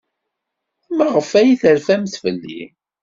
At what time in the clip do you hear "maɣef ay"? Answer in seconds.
0.95-1.51